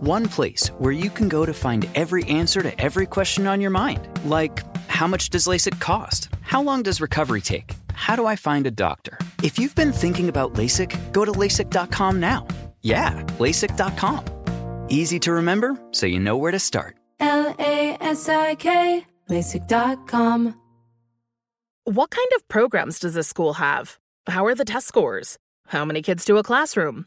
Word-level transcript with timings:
One 0.00 0.26
place 0.28 0.68
where 0.76 0.92
you 0.92 1.08
can 1.08 1.26
go 1.26 1.46
to 1.46 1.54
find 1.54 1.88
every 1.94 2.22
answer 2.24 2.60
to 2.60 2.78
every 2.78 3.06
question 3.06 3.46
on 3.46 3.62
your 3.62 3.70
mind. 3.70 4.06
Like, 4.26 4.62
how 4.88 5.06
much 5.06 5.30
does 5.30 5.46
LASIK 5.46 5.80
cost? 5.80 6.28
How 6.42 6.60
long 6.62 6.82
does 6.82 7.00
recovery 7.00 7.40
take? 7.40 7.72
How 7.94 8.14
do 8.14 8.26
I 8.26 8.36
find 8.36 8.66
a 8.66 8.70
doctor? 8.70 9.18
If 9.42 9.58
you've 9.58 9.74
been 9.74 9.92
thinking 9.92 10.28
about 10.28 10.52
LASIK, 10.52 11.14
go 11.14 11.24
to 11.24 11.32
LASIK.com 11.32 12.20
now. 12.20 12.46
Yeah, 12.82 13.22
LASIK.com. 13.38 14.22
Easy 14.90 15.18
to 15.20 15.32
remember, 15.32 15.80
so 15.92 16.04
you 16.04 16.20
know 16.20 16.36
where 16.36 16.52
to 16.52 16.58
start. 16.58 16.96
L-A-S-I-K, 17.20 19.06
LASIK.com. 19.30 20.60
What 21.84 22.10
kind 22.10 22.28
of 22.36 22.46
programs 22.48 22.98
does 22.98 23.14
this 23.14 23.28
school 23.28 23.54
have? 23.54 23.96
How 24.26 24.44
are 24.44 24.54
the 24.54 24.66
test 24.66 24.88
scores? 24.88 25.38
How 25.68 25.86
many 25.86 26.02
kids 26.02 26.26
do 26.26 26.36
a 26.36 26.42
classroom? 26.42 27.06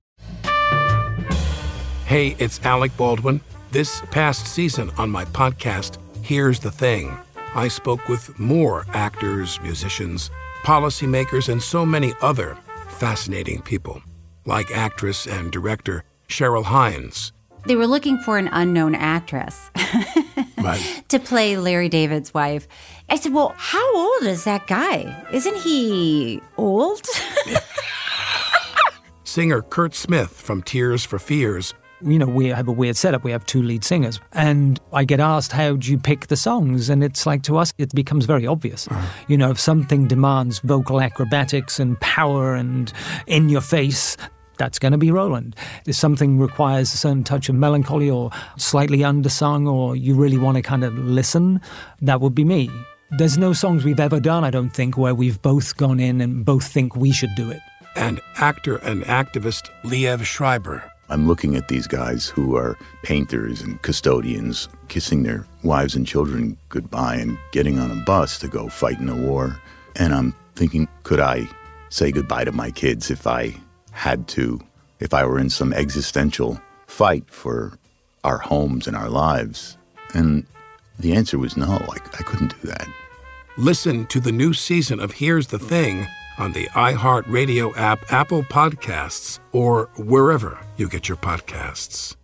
Hey, 2.11 2.35
it's 2.39 2.59
Alec 2.65 2.91
Baldwin. 2.97 3.39
This 3.71 4.01
past 4.11 4.45
season 4.45 4.91
on 4.97 5.09
my 5.09 5.23
podcast, 5.23 5.97
Here's 6.21 6.59
the 6.59 6.69
Thing, 6.69 7.17
I 7.55 7.69
spoke 7.69 8.05
with 8.09 8.37
more 8.37 8.85
actors, 8.89 9.61
musicians, 9.61 10.29
policymakers, 10.63 11.47
and 11.47 11.63
so 11.63 11.85
many 11.85 12.11
other 12.21 12.57
fascinating 12.89 13.61
people, 13.61 14.01
like 14.45 14.71
actress 14.71 15.25
and 15.25 15.53
director 15.53 16.03
Cheryl 16.27 16.65
Hines. 16.65 17.31
They 17.65 17.77
were 17.77 17.87
looking 17.87 18.17
for 18.17 18.37
an 18.37 18.49
unknown 18.51 18.93
actress 18.93 19.71
Right. 20.57 21.05
to 21.07 21.17
play 21.17 21.55
Larry 21.55 21.87
David's 21.87 22.33
wife. 22.33 22.67
I 23.09 23.15
said, 23.15 23.31
Well, 23.33 23.55
how 23.55 23.95
old 23.95 24.23
is 24.23 24.43
that 24.43 24.67
guy? 24.67 25.25
Isn't 25.31 25.55
he 25.55 26.41
old? 26.57 27.07
Singer 29.23 29.61
Curt 29.61 29.95
Smith 29.95 30.31
from 30.31 30.61
Tears 30.61 31.05
for 31.05 31.17
Fears 31.17 31.73
you 32.03 32.17
know, 32.17 32.25
we 32.25 32.47
have 32.47 32.67
a 32.67 32.71
weird 32.71 32.97
setup. 32.97 33.23
We 33.23 33.31
have 33.31 33.45
two 33.45 33.61
lead 33.61 33.83
singers. 33.83 34.19
And 34.33 34.79
I 34.93 35.03
get 35.03 35.19
asked, 35.19 35.51
how 35.51 35.75
do 35.75 35.91
you 35.91 35.97
pick 35.97 36.27
the 36.27 36.35
songs? 36.35 36.89
And 36.89 37.03
it's 37.03 37.25
like, 37.25 37.43
to 37.43 37.57
us, 37.57 37.73
it 37.77 37.93
becomes 37.93 38.25
very 38.25 38.47
obvious. 38.47 38.87
Uh-huh. 38.87 39.07
You 39.27 39.37
know, 39.37 39.51
if 39.51 39.59
something 39.59 40.07
demands 40.07 40.59
vocal 40.59 41.01
acrobatics 41.01 41.79
and 41.79 41.99
power 41.99 42.55
and 42.55 42.91
in 43.27 43.49
your 43.49 43.61
face, 43.61 44.17
that's 44.57 44.79
going 44.79 44.91
to 44.91 44.97
be 44.97 45.11
Roland. 45.11 45.55
If 45.87 45.95
something 45.95 46.37
requires 46.37 46.93
a 46.93 46.97
certain 46.97 47.23
touch 47.23 47.49
of 47.49 47.55
melancholy 47.55 48.09
or 48.09 48.29
slightly 48.57 48.99
undersung, 48.99 49.67
or 49.67 49.95
you 49.95 50.13
really 50.13 50.37
want 50.37 50.57
to 50.57 50.61
kind 50.61 50.83
of 50.83 50.95
listen, 50.97 51.61
that 52.01 52.21
would 52.21 52.35
be 52.35 52.45
me. 52.45 52.69
There's 53.17 53.37
no 53.37 53.53
songs 53.53 53.83
we've 53.83 53.99
ever 53.99 54.19
done, 54.19 54.43
I 54.43 54.51
don't 54.51 54.69
think, 54.69 54.97
where 54.97 55.15
we've 55.15 55.41
both 55.41 55.77
gone 55.77 55.99
in 55.99 56.21
and 56.21 56.45
both 56.45 56.67
think 56.67 56.95
we 56.95 57.11
should 57.11 57.33
do 57.35 57.49
it. 57.49 57.59
and 57.95 58.21
actor 58.37 58.77
and 58.77 59.03
activist 59.03 59.69
Liev 59.83 60.23
Schreiber. 60.23 60.90
I'm 61.11 61.27
looking 61.27 61.57
at 61.57 61.67
these 61.67 61.87
guys 61.87 62.27
who 62.27 62.55
are 62.55 62.77
painters 63.03 63.61
and 63.61 63.81
custodians, 63.81 64.69
kissing 64.87 65.23
their 65.23 65.45
wives 65.61 65.93
and 65.93 66.07
children 66.07 66.57
goodbye 66.69 67.15
and 67.15 67.37
getting 67.51 67.79
on 67.79 67.91
a 67.91 68.01
bus 68.05 68.39
to 68.39 68.47
go 68.47 68.69
fight 68.69 68.97
in 68.97 69.09
a 69.09 69.15
war. 69.15 69.59
And 69.97 70.13
I'm 70.13 70.33
thinking, 70.55 70.87
could 71.03 71.19
I 71.19 71.49
say 71.89 72.13
goodbye 72.13 72.45
to 72.45 72.53
my 72.53 72.71
kids 72.71 73.11
if 73.11 73.27
I 73.27 73.53
had 73.91 74.29
to, 74.29 74.61
if 75.01 75.13
I 75.13 75.25
were 75.25 75.37
in 75.37 75.49
some 75.49 75.73
existential 75.73 76.61
fight 76.87 77.29
for 77.29 77.77
our 78.23 78.37
homes 78.37 78.87
and 78.87 78.95
our 78.95 79.09
lives? 79.09 79.75
And 80.13 80.45
the 80.97 81.11
answer 81.13 81.37
was 81.37 81.57
no, 81.57 81.73
I, 81.73 81.97
I 81.97 82.23
couldn't 82.23 82.55
do 82.61 82.69
that. 82.69 82.87
Listen 83.57 84.05
to 84.07 84.21
the 84.21 84.31
new 84.31 84.53
season 84.53 85.01
of 85.01 85.11
Here's 85.11 85.47
the 85.47 85.59
Thing 85.59 86.07
on 86.41 86.51
the 86.51 86.65
iHeartRadio 86.73 87.77
app, 87.77 88.11
Apple 88.11 88.43
Podcasts, 88.43 89.39
or 89.51 89.89
wherever 89.95 90.59
you 90.75 90.89
get 90.89 91.07
your 91.07 91.17
podcasts. 91.17 92.15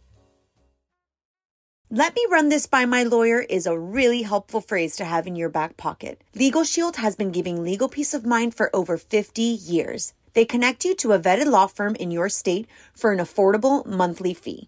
Let 1.90 2.16
me 2.16 2.26
run 2.30 2.50
this 2.50 2.66
by 2.66 2.86
my 2.86 3.04
lawyer 3.04 3.40
is 3.40 3.66
a 3.66 3.80
really 3.80 4.24
helpful 4.24 4.60
phrase 4.60 4.98
to 4.98 5.06
have 5.06 5.26
in 5.26 5.38
your 5.38 5.48
back 5.48 5.78
pocket. 5.78 6.22
Legal 6.36 6.66
Shield 6.66 6.98
has 6.98 7.16
been 7.16 7.32
giving 7.32 7.64
legal 7.64 7.88
peace 7.88 8.14
of 8.14 8.26
mind 8.26 8.56
for 8.56 8.76
over 8.76 8.98
50 8.98 9.42
years. 9.42 10.14
They 10.34 10.44
connect 10.44 10.84
you 10.84 10.96
to 10.96 11.14
a 11.14 11.20
vetted 11.20 11.46
law 11.46 11.68
firm 11.68 11.96
in 11.96 12.12
your 12.12 12.28
state 12.28 12.68
for 12.94 13.14
an 13.14 13.20
affordable 13.20 13.86
monthly 13.86 14.34
fee. 14.34 14.68